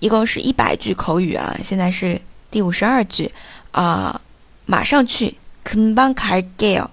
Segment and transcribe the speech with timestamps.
[0.00, 3.32] 一共是一百句口语啊，现在是第五十二句
[3.72, 4.20] 啊，
[4.66, 6.90] 马上去，금방갈게 요，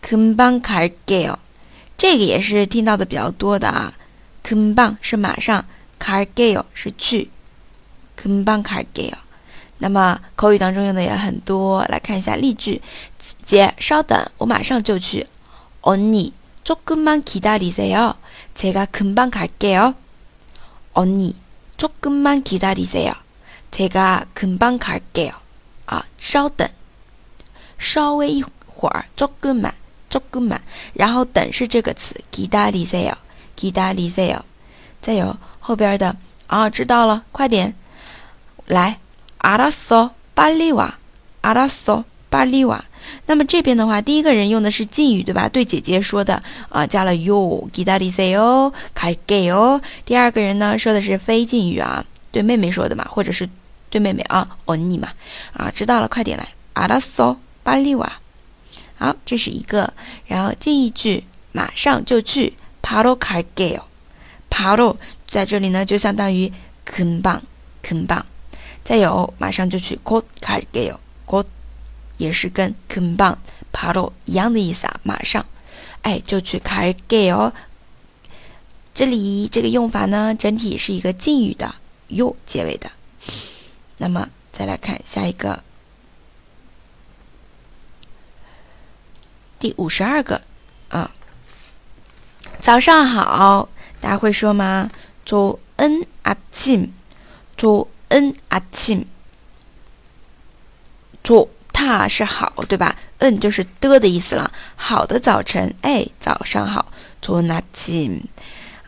[0.00, 1.36] 금방갈게 요，
[1.96, 3.92] 这个也是听到的比较多的啊，
[4.42, 5.66] 금방是马上，
[5.98, 7.30] 갈게요是去，
[8.16, 9.14] 금방갈게 요。
[9.78, 12.80] 那么口语当中用的也很多，来看一下例句，
[13.44, 15.26] 姐稍等，我马上就去，
[15.80, 18.16] 언니조금만기다리세 요，
[18.54, 19.94] 제가금방갈게 요，
[20.92, 21.34] 언니。
[21.76, 23.12] 조금만기다리세 요，
[23.70, 25.32] 제가금방갈게 요。
[25.86, 26.68] 啊，稍等，
[27.78, 29.72] 稍微一会儿，조금 만，
[30.08, 30.60] 조금 만，
[30.94, 33.14] 然后等是这个词，기다리세 요，
[33.56, 34.42] 기다리세 요。
[35.00, 36.16] 再有后边的
[36.46, 37.74] 啊，知道了，快点
[38.66, 38.98] 来，
[39.38, 40.98] 알았 어， 빨리 와，
[41.42, 42.84] 알았 어， 빨리 와。
[43.25, 45.49] 那么这边的话第一个人用的是敬语对吧？
[45.49, 49.81] 对姐姐说的啊加了 you 给她点赞哟看一下哦。
[50.05, 53.49] 第二个人呢说的是非敬语啊对妹妹说的嘛或者是
[53.89, 55.09] 对妹妹啊吻你嘛
[55.53, 56.47] 啊知道了快点来。
[56.73, 58.19] 阿拉索巴利瓦
[58.95, 59.93] 好这是一个。
[60.25, 62.53] 然后近一句马上就去。
[62.87, 63.81] padoka gale
[64.47, 64.95] pado
[65.27, 66.53] 在这里呢就相当于
[66.85, 67.39] cinba
[68.83, 69.99] 再有马上就去。
[70.03, 70.61] court card
[72.16, 73.38] 也是跟금방
[73.72, 75.46] 바로一样的意思啊，马上，
[76.02, 77.52] 哎，就去갈게 요。
[78.92, 81.74] 这里这个用法呢，整体是一个敬语的
[82.10, 82.90] 요 结尾的。
[83.98, 85.62] 那么再来看下一个，
[89.58, 90.42] 第五十二个
[90.88, 91.12] 啊，
[92.60, 93.68] 早上好，
[94.00, 94.90] 大家会说吗？
[95.24, 96.90] 좋은아 침，
[97.56, 99.04] 좋은아 침，
[101.22, 101.48] 좋。
[101.84, 102.96] 它是好，对吧？
[103.18, 104.50] 嗯，就是的的意思了。
[104.76, 106.92] 好的早晨，哎，早上好，
[107.22, 108.20] 좋은아 침，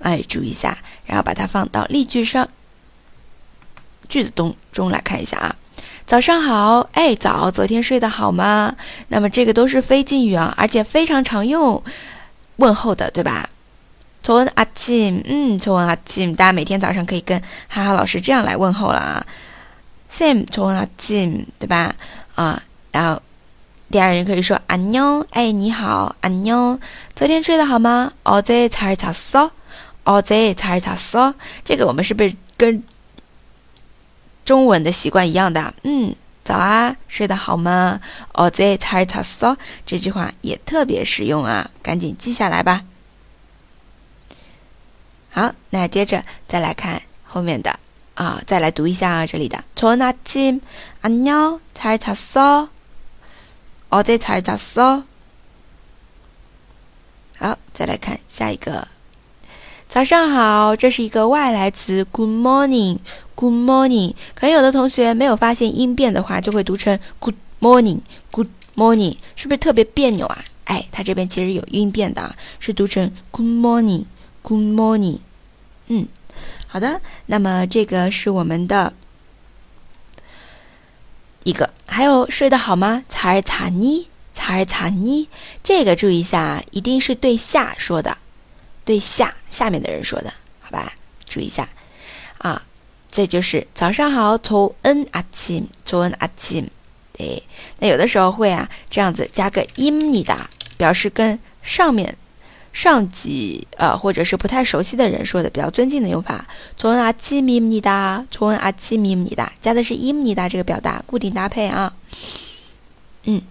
[0.00, 0.76] 哎，注意一下，
[1.06, 2.48] 然后把它放到例句上，
[4.08, 5.56] 句子中中来看一下啊。
[6.04, 8.74] 早上好，哎，早，昨天睡得好吗？
[9.08, 11.82] 那么这个都是非敬语啊，而且非常常用
[12.56, 13.48] 问候的，对吧？
[14.22, 19.26] 좋은아 침， 嗯，좋은아 침， 大家每天早上可以跟哈哈老师这样来问候了啊。
[20.10, 21.94] Sam，좋은아 침， 对吧？
[22.34, 22.62] 啊。
[22.90, 23.22] 然后，
[23.90, 26.78] 第二人可以说安妞，哎，你好，安妞，
[27.14, 28.12] 昨天睡得好吗？
[28.24, 29.50] 어제잘잤 어？
[30.04, 31.34] 어제잘잤어？
[31.64, 32.82] 这个我们是不是跟
[34.44, 35.72] 中文的习惯一样的？
[35.84, 36.14] 嗯，
[36.44, 38.00] 早啊，睡得好吗？
[38.34, 39.56] 어제잘잤어？
[39.86, 42.82] 这句话也特别实用啊，赶紧记下来吧。
[45.30, 47.78] 好，那接着再来看后面的
[48.14, 52.68] 啊，再来读一下这里的좋은아침안녕잘잤어
[53.90, 55.04] 어제잘잤어
[57.38, 58.88] 好，再来看下一个。
[59.88, 64.14] 早上好，这是一个外来词，Good morning，Good morning。
[64.34, 70.44] 可能有的同学没有发现音变的话，就会读成 Good morning，Good morning，是不是特别别扭啊？
[70.64, 75.18] 哎，它这边其实有音变的，是读成 Good morning，Good morning。
[75.88, 76.06] 嗯，
[76.66, 77.00] 好的。
[77.26, 78.94] 那么这个是我们的。
[81.47, 83.05] 一个还有睡得好吗？
[83.07, 85.29] 查尔查尼，查尔查尼，
[85.63, 88.17] 这个注意一下，一定是对下说的，
[88.83, 90.91] 对下下面的人说的，好吧？
[91.23, 91.69] 注意一下
[92.39, 92.61] 啊，
[93.09, 96.67] 这就是早上好，从恩阿钦，从恩阿钦，
[97.13, 97.41] 对，
[97.79, 102.17] 那有的时候会啊这样子加个音你的，表示跟上面。
[102.76, 111.94] 上级呃，或者是不太熟悉的人说的比较尊敬的用法，从阿基米姆尼达，从阿基米姆尼达，加的是伊姆尼达这个表达，固定搭配啊。
[113.24, 113.42] 嗯，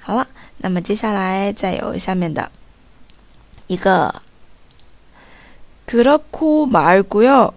[0.00, 0.26] 好了，
[0.58, 2.50] 那么接下来再有下面的
[3.66, 4.22] 一个，
[5.86, 7.52] 그렇고말고 요，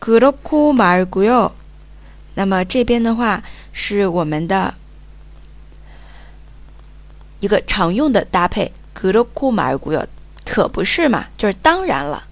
[0.00, 1.52] 그렇고말고 요。
[2.34, 3.42] 那么这边的话
[3.72, 4.74] 是我们的
[7.40, 10.06] 一个常用的搭配，그렇고말고 요。
[10.44, 12.24] 可不是嘛，就是当然了，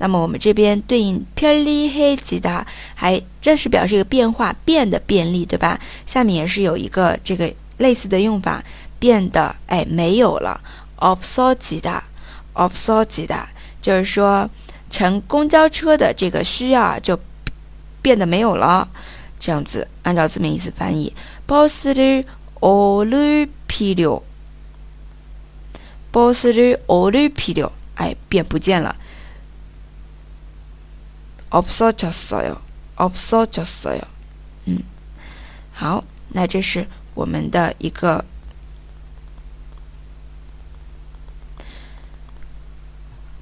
[0.00, 2.64] 那么我们这边对应편리해지 다，
[2.94, 5.78] 还这是表示一个变化，变得便利，对吧？
[6.04, 8.62] 下面也是有一个这个类似的用法，
[8.98, 10.60] 变得哎没有了，
[10.98, 12.02] 없어지 다。
[12.54, 13.46] 없어지 다，
[13.82, 14.48] 就是说
[14.88, 17.18] 乘公交车的这个需要啊，就
[18.00, 18.88] 变得没有了。
[19.38, 21.12] 这样子，按照字面意思翻译，
[21.46, 24.22] 버스를오를필 요，
[26.10, 28.96] 버스를오를필 요， 哎，变不见了。
[31.50, 32.60] 없어졌어 요，
[32.96, 34.00] 없어졌어 요。
[34.66, 34.82] 嗯，
[35.72, 38.24] 好，那这是我们的一个。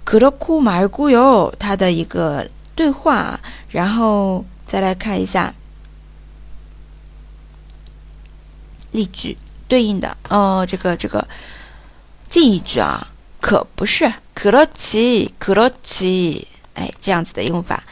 [0.05, 3.41] 그렇고말고 요， 它的一个对话，
[3.71, 5.55] 然后再来看一下
[8.93, 11.27] 例句对应的哦，这个这个
[12.29, 13.09] 近义句啊，
[13.41, 17.83] 可不是그렇지그렇지哎，这样子的用法，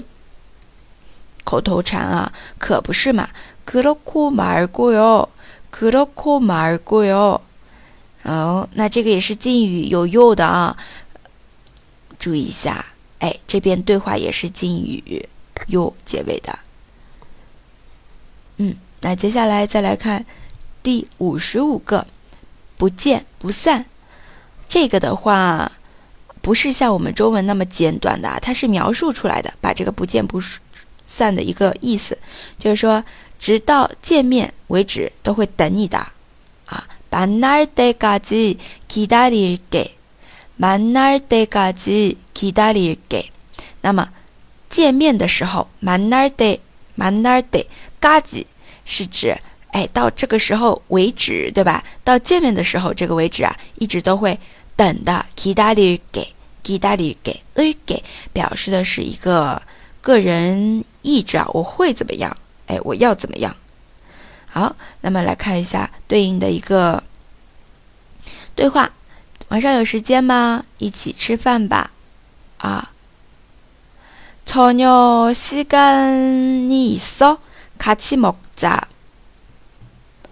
[1.44, 3.28] 口头禅啊，可不是嘛？
[3.66, 5.28] 그렇고말고 요，
[5.72, 7.42] 그렇고말고 요。
[8.24, 10.78] 哦，那这个也是敬语有用的啊，
[12.18, 12.86] 注意一下，
[13.19, 15.28] 哎，这边对话也是敬语
[15.68, 16.57] 有结尾的。
[19.01, 20.25] 嗯，那接下来再来看
[20.84, 22.06] 第五十五个，
[22.78, 23.86] 不见不散。
[24.69, 25.72] 这个的话，
[26.42, 30.42] 不是像我们中文那么简短的，它是描述出来的，把这个不见不
[31.06, 32.18] 散的一个意思，
[32.57, 33.04] 就是说，
[33.39, 35.98] 直到见面为止都会等你的
[36.66, 36.88] 啊。
[37.10, 39.92] 만날때까지기다릴 게，
[40.60, 43.31] 만날때까지기다릴 게。
[43.81, 44.10] 那么
[44.69, 48.45] 见面的时候，만날때만날때까지
[48.86, 49.38] 是指
[49.72, 51.84] 哎到这个时候为止，对吧？
[52.03, 54.39] 到见面的时候这个为止啊，一直都会。
[54.77, 56.27] 等的기다릴 게，
[56.63, 59.60] 기다릴 게， 을 게， 表示的是一个
[60.01, 62.38] 个人意志啊，我会怎么样？
[62.67, 63.58] 哎，我要怎么样？
[64.46, 67.01] 好，那么来看一下对应的一个
[68.53, 68.91] 对话。
[69.48, 70.63] 晚上有时间吗？
[70.77, 71.89] 一起吃饭吧。
[72.60, 72.91] 啊，
[74.46, 77.39] 저녁시간이있어
[77.82, 78.88] 같이먹 자。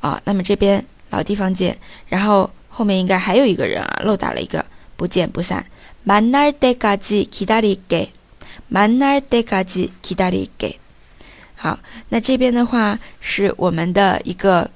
[0.00, 1.76] 啊，那么这边老地方见，
[2.08, 4.64] 然后后面应该还有一个人啊，漏打了一个，
[4.96, 5.66] 不见不散。
[6.04, 8.10] 만날때까지기다릴 게。
[8.68, 10.78] 만날때까지기다릴 게。
[11.54, 11.78] 好，
[12.10, 14.70] 那这边的话是我们的一个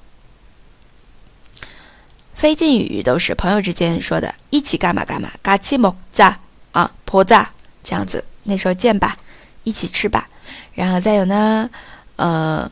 [2.33, 6.35] 非敬语，都是朋友之间说的，一起干嘛干嘛，같이먹자
[6.71, 7.45] 啊，보자
[7.83, 9.17] 这样子，那时候见吧，
[9.63, 10.27] 一起吃吧。
[10.73, 11.69] 然后再有呢，
[12.15, 12.71] 呃，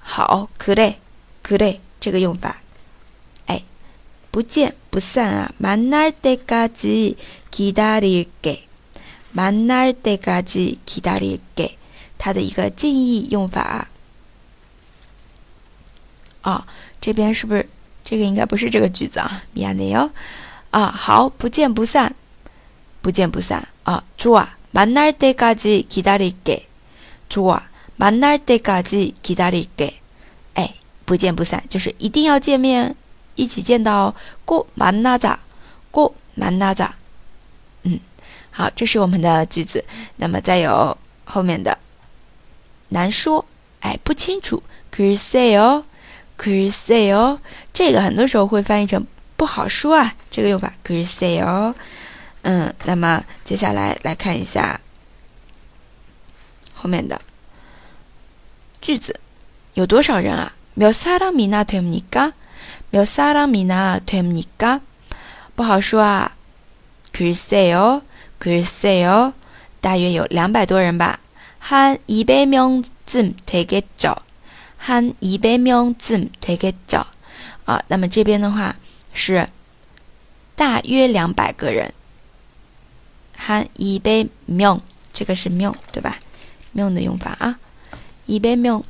[0.00, 2.63] 好，그래그래这个用法，哎，
[4.34, 8.60] 不见不散啊，만날때까지기다릴 게。
[9.34, 11.76] 만날때까지기다릴 게，
[12.18, 13.88] 它的一个近义用法。
[16.42, 16.66] 啊，
[17.00, 17.68] 这边是不是
[18.02, 19.42] 这个应该不是这个句子啊？
[19.54, 20.10] 미안해 요。
[20.70, 22.14] 啊，好，不见不散，
[23.02, 24.04] 不见不散啊。
[24.18, 26.62] 좋아만날때까지기다릴 게。
[27.28, 29.94] 좋아만날때까지기다릴 게。
[30.54, 32.96] 哎，不见不散，就是一定要见面，
[33.34, 34.14] 一起见到。
[34.44, 35.38] 꼭만나 자，
[35.92, 36.90] 꼭만나 자。
[37.82, 38.00] 嗯，
[38.50, 39.84] 好，这是我们的句子。
[40.16, 41.78] 那么再有后面的，
[42.88, 43.44] 难说，
[43.80, 44.62] 哎，不清楚。
[44.90, 45.84] 글쎄 요。
[46.36, 47.38] 글쎄 요，
[47.72, 49.06] 这个很多时候会翻译成
[49.36, 50.14] 不好说啊。
[50.30, 51.74] 这个用法글쎄 요。
[52.42, 54.80] 嗯，那么接下来来看一下
[56.74, 57.20] 后面的
[58.80, 59.20] 句子，
[59.74, 60.52] 有多少人啊？
[60.74, 62.32] 몇사람이나됩니 까？
[62.90, 64.80] 몇사람이나됩니 까？
[65.54, 66.36] 不好说啊。
[67.12, 68.02] 글쎄 요，
[68.38, 69.32] 글쎄 요，
[69.80, 71.18] 大约有两百多人吧。
[71.60, 74.14] 한이백명쯤되겠 죠。
[74.78, 77.04] 한이백명쯤되겠 죠，
[77.66, 78.76] 啊，那么这边的话
[79.12, 79.50] 是
[80.56, 81.92] 大约两百个人。
[83.36, 84.80] 한이백 명，
[85.12, 86.18] 这个是명对吧？
[86.72, 87.58] 명的用法啊，
[88.26, 88.84] 이백 명，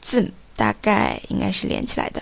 [0.00, 2.21] 쯤 大概应该是连起来的。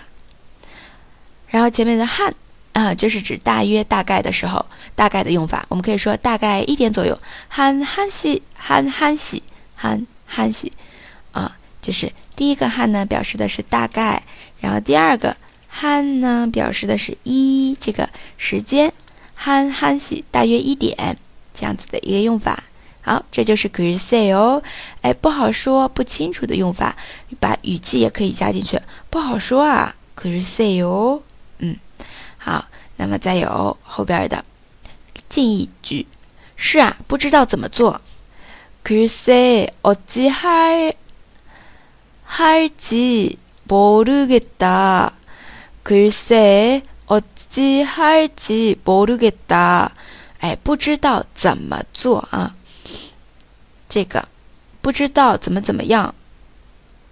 [1.48, 2.32] 然后前面的 han
[2.72, 4.64] 啊就是指大约大概的时候
[4.94, 7.18] 大概的用法我们可以说大概一点左右。
[7.50, 9.42] han han si han han si
[9.80, 10.70] han han si
[11.32, 14.22] 啊就是第一个 han 呢表示的是大概
[14.60, 15.36] 然后第二个
[15.72, 18.92] han 呢表示的是一这个时间
[19.42, 21.16] han han si 大约一点
[21.54, 22.64] 这样子的一个用法。
[23.05, 24.61] 好，这就是 g r say 哦，
[25.01, 26.95] 哎，不好说，不清楚的用法，
[27.39, 31.21] 把语气也可以加进去，不好说啊 g r say 哦，
[31.59, 31.77] 嗯，
[32.37, 32.65] 好，
[32.97, 34.43] 那么再有后边的
[35.29, 36.05] 近义句，
[36.55, 38.01] 是啊，不知道怎么做
[38.83, 40.93] g r say 어찌할
[42.31, 43.35] 할지
[43.67, 45.11] 모르겠다.
[45.83, 49.91] 글쎄, 어찌 할지 모르겠다.
[50.39, 52.55] 哎，不知道怎么做啊？
[53.89, 54.27] 这个
[54.81, 56.15] 不知道怎么怎么样，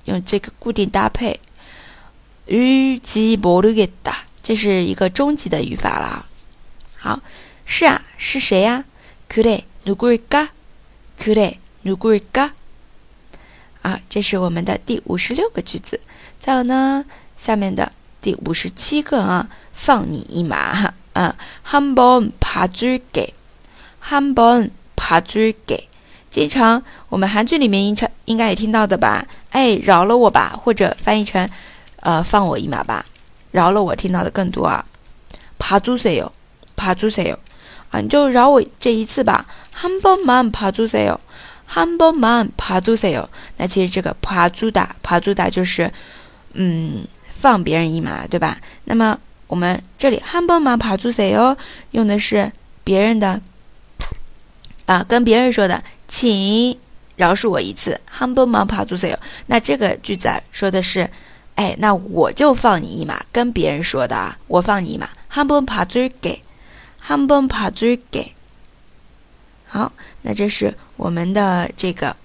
[0.06, 1.40] 用这个固定搭配。
[2.48, 4.24] 을지 모르겠다.
[4.42, 6.28] 这是一个终极的语法了。
[6.98, 7.22] 好，
[7.66, 8.86] 是啊，是谁呀？
[9.30, 10.50] 그래 누굴까?
[11.20, 12.54] 그래 누굴까?
[13.84, 16.02] 啊，这是我们的第五十六个句子。
[16.40, 17.06] 再有呢，
[17.38, 20.94] 下面的第五十七个啊，放你一马哈。
[21.14, 21.36] 嗯，
[21.66, 23.34] 한번봐줄 게，
[24.02, 25.88] 한번봐줄 게。
[26.34, 29.26] 经常我们韩剧里面应常应该也听到的吧？
[29.52, 31.50] 哎，饶了我吧，或者翻译成
[32.02, 33.06] 呃放我一马吧，
[33.52, 34.86] 饶了我听到的更多啊。
[35.60, 36.32] 봐주세 요，
[36.78, 37.38] 봐주세 요，
[37.92, 39.46] 啊，你就饶我这一次吧。
[39.76, 41.20] 한번만봐주세 요。
[41.68, 43.26] 한번만봐주세 요。
[43.58, 45.92] 那其实这个봐주다봐주다就是，
[46.54, 48.58] 嗯，放别人一马，对吧？
[48.86, 51.58] 那么我们这里한번만봐주세 요，
[51.92, 52.52] 用的是
[52.84, 53.42] 别人的，
[54.86, 56.78] 啊，跟别人说的， 请
[57.16, 58.00] 饶恕我一次。
[58.10, 59.18] 한번만봐주세 요。
[59.48, 61.10] 那这个句子啊，说的是，
[61.56, 65.10] 哎，那我就放你一马，跟别人说的啊，我放你一马。
[65.32, 66.40] 한번봐줄 게，
[67.06, 68.32] 한번봐줄 게。
[69.68, 72.16] 好，那这是我们的这个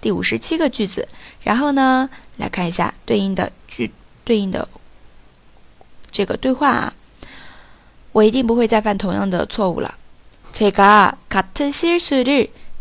[0.00, 1.08] 第五十七个句子。
[1.42, 3.90] 然后呢，来看一下对应的句，
[4.24, 4.68] 对应的
[6.10, 6.94] 这个对话啊。
[8.12, 9.94] 我一定不会再犯同样的错误了。
[10.52, 12.50] 제가같은실수를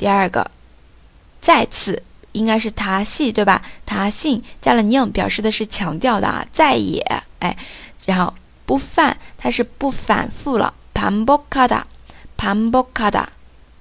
[0.00, 0.50] 第二个，
[1.40, 2.02] 再次
[2.32, 3.62] 应该是他系对吧？
[3.84, 7.00] 他信加了 ning，表示的是强调的啊，再也
[7.38, 7.56] 哎，
[8.06, 11.84] 然后不犯，它是不反复了，반복하 다，
[12.36, 13.26] 반복하 다。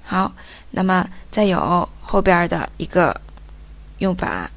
[0.03, 0.33] 好。
[0.77, 3.21] 那么再有后边的一个
[3.99, 4.49] 用法，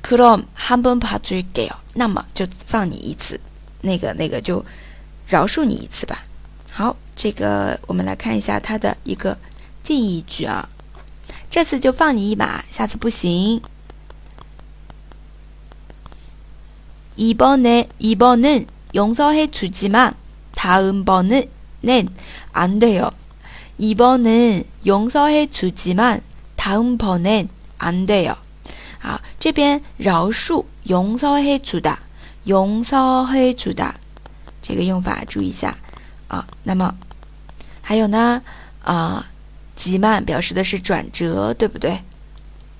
[0.00, 1.74] 그럼한번봐줄게 요。
[1.94, 3.40] 那么就放你一次，
[3.82, 4.64] 那个那个就
[5.26, 6.24] 饶恕你一次吧。
[6.70, 9.38] 好，这个我们来看一下它的一个
[9.82, 10.68] 近义句啊。
[11.50, 13.60] 这次就放你一马，下次不行。
[17.16, 20.14] 이번에 이번은 용서해 주지만
[20.54, 21.48] 다음번은
[22.52, 23.10] 안 돼요.
[23.78, 26.22] 이번은 용서해 주지만
[26.56, 28.36] 다음번엔 안 돼요.
[29.00, 31.98] 好，这边饶恕，용서해主的，
[32.46, 33.94] 용서해主的，
[34.62, 35.76] 这个用法注意一下
[36.28, 36.46] 啊。
[36.62, 36.96] 那么，
[37.82, 38.42] 还有呢，
[38.82, 39.26] 啊，
[39.76, 42.02] 极慢表示的是转折，对不对？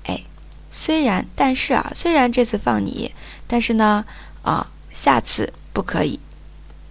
[0.05, 0.25] 哎，
[0.71, 3.15] 虽然，但是啊，虽然这次放你，
[3.47, 4.05] 但是呢，
[4.43, 6.21] 啊，下次不可以。